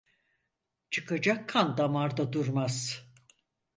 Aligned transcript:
Çıkacak 0.89 1.49
kan 1.49 1.77
damarda 1.77 2.33
durmaz. 2.33 3.05